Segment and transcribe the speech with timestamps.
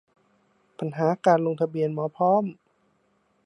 [0.77, 2.43] ปัญหาการลงทะเบียนหมอพร้อม